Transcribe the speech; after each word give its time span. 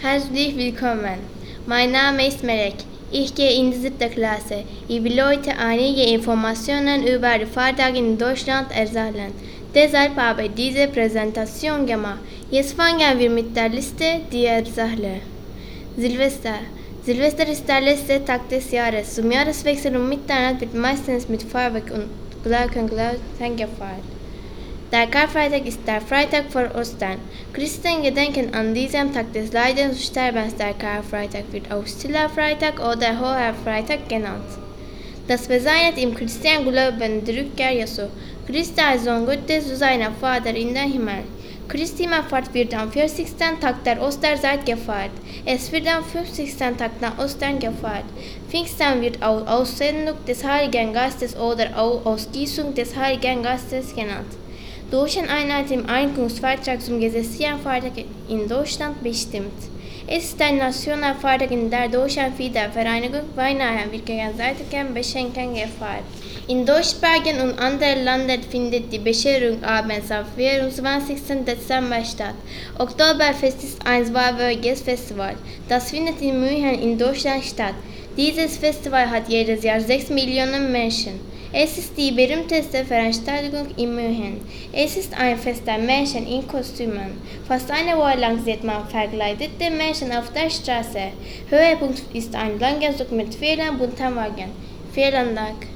Herzlich 0.00 0.56
willkommen. 0.56 1.18
Mein 1.66 1.90
Name 1.90 2.28
ist 2.28 2.44
Melek. 2.44 2.76
Ich 3.10 3.34
gehe 3.34 3.58
in 3.58 3.72
die 3.72 3.78
siebte 3.78 4.08
Klasse. 4.08 4.62
Ich 4.86 5.02
will 5.02 5.20
heute 5.20 5.58
einige 5.58 6.02
Informationen 6.02 7.04
über 7.04 7.36
die 7.36 7.46
Feiertage 7.46 7.98
in 7.98 8.16
Deutschland 8.16 8.70
erzählen. 8.70 9.32
Deshalb 9.74 10.14
habe 10.14 10.44
ich 10.44 10.54
diese 10.54 10.86
Präsentation 10.86 11.84
gemacht. 11.84 12.20
Jetzt 12.48 12.74
fangen 12.74 13.18
wir 13.18 13.28
mit 13.28 13.56
der 13.56 13.70
Liste 13.70 14.20
der 14.32 14.58
Erzähle. 14.58 15.20
Silvester. 15.96 16.60
Silvester 17.02 17.48
ist 17.48 17.68
der 17.68 17.80
letzte 17.80 18.24
Tag 18.24 18.48
des 18.50 18.70
Jahres. 18.70 19.16
Zum 19.16 19.32
Jahreswechsel 19.32 19.96
um 19.96 20.08
Mitternacht 20.08 20.60
wird 20.60 20.74
meistens 20.74 21.28
mit 21.28 21.42
Feuerwerk 21.42 21.90
und 21.90 22.06
Glockenglöckchen 22.44 23.56
gefeiert. 23.56 24.06
Der 24.90 25.06
Karfreitag 25.06 25.66
ist 25.66 25.80
der 25.86 26.00
Freitag 26.00 26.50
vor 26.50 26.74
Ostern. 26.74 27.18
Christen 27.52 28.02
gedenken 28.02 28.54
an 28.54 28.72
diesem 28.72 29.12
Tag 29.12 29.30
des 29.34 29.52
Leidens 29.52 29.96
und 29.96 30.02
Sterbens. 30.02 30.56
Der 30.56 30.72
Karfreitag 30.72 31.44
wird 31.52 31.70
auch 31.70 31.86
Stiller 31.86 32.30
Freitag 32.30 32.80
oder 32.80 33.20
Hoher 33.20 33.52
Freitag 33.64 34.08
genannt. 34.08 34.48
Das 35.26 35.46
bezeichnet 35.46 35.98
im 35.98 36.14
Christenglauben 36.14 37.22
die 37.22 37.38
Rückkehr 37.38 37.74
Jesu. 37.74 38.04
Christus 38.46 38.82
als 38.82 39.04
Sohn 39.04 39.26
Gottes 39.26 39.68
zu 39.68 39.76
seinem 39.76 40.14
Vater 40.14 40.54
in 40.54 40.72
den 40.72 40.90
Himmel. 40.90 41.24
Christi 41.68 42.04
Himmelfahrt 42.04 42.54
wird 42.54 42.72
am 42.72 42.90
40. 42.90 43.36
Tag 43.60 43.84
der 43.84 44.00
Osterzeit 44.00 44.64
gefeiert. 44.64 45.10
Es 45.44 45.70
wird 45.70 45.86
am 45.86 46.02
50. 46.02 46.56
Tag 46.56 46.92
nach 47.02 47.18
Ostern 47.18 47.58
gefeiert. 47.58 48.06
Pfingsten 48.48 49.02
wird 49.02 49.22
auch 49.22 49.46
Aussendung 49.46 50.16
des 50.26 50.42
Heiligen 50.42 50.94
Geistes 50.94 51.36
oder 51.36 51.76
auch 51.76 52.06
Ausgießung 52.06 52.74
des 52.74 52.96
Heiligen 52.96 53.42
Geistes 53.42 53.94
genannt. 53.94 54.47
Deutschland 54.90 55.28
Einheit 55.28 55.70
im 55.70 55.84
Einkommensvertrag 55.86 56.80
zum 56.80 56.98
gesetzlichen 56.98 57.58
in 58.26 58.48
Deutschland 58.48 59.02
bestimmt. 59.02 59.52
Es 60.06 60.30
ist 60.30 60.40
ein 60.40 60.56
nationaler 60.56 61.50
in 61.50 61.68
der 61.68 61.90
Deutschland 61.90 62.38
Wiedervereinigung 62.38 63.24
Weihnachten 63.36 63.92
wird 63.92 64.06
gegenseitigem 64.06 64.94
Beschenken 64.94 65.52
gefeiert. 65.52 66.04
In 66.46 66.64
deutschsprachigen 66.64 67.38
und 67.38 67.58
anderen 67.58 68.02
Ländern 68.02 68.42
findet 68.50 68.90
die 68.90 68.98
Bescherung 68.98 69.62
abends 69.62 70.10
am 70.10 70.24
24. 70.34 71.44
Dezember 71.46 72.02
statt. 72.02 72.36
Oktoberfest 72.78 73.62
ist 73.62 73.86
ein 73.86 74.06
zweiwöchiges 74.06 74.80
Festival. 74.80 75.34
Das 75.68 75.90
findet 75.90 76.22
in 76.22 76.40
München 76.40 76.80
in 76.80 76.96
Deutschland 76.96 77.44
statt. 77.44 77.74
Dieses 78.16 78.56
Festival 78.56 79.10
hat 79.10 79.28
jedes 79.28 79.62
Jahr 79.62 79.80
6 79.80 80.08
Millionen 80.08 80.72
Menschen. 80.72 81.20
Es 81.50 81.78
ist 81.78 81.96
die 81.96 82.12
berühmteste 82.12 82.84
Veranstaltung 82.84 83.68
in 83.78 83.94
München. 83.94 84.40
Es 84.70 84.98
ist 84.98 85.18
ein 85.18 85.38
Fest 85.38 85.66
der 85.66 85.78
Menschen 85.78 86.26
in 86.26 86.46
Kostümen. 86.46 87.22
Fast 87.46 87.70
eine 87.70 87.96
Woche 87.96 88.18
lang 88.18 88.44
sieht 88.44 88.62
man 88.62 88.86
verkleidete 88.86 89.70
Menschen 89.70 90.12
auf 90.12 90.30
der 90.34 90.50
Straße. 90.50 91.12
Höhepunkt 91.48 92.02
ist 92.12 92.34
ein 92.34 92.58
langer 92.58 92.94
Zug 92.94 93.12
mit 93.12 93.34
vielen 93.34 93.78
bunten 93.78 94.14
Wagen. 94.14 94.50
Vielen 94.92 95.34
Dank. 95.34 95.66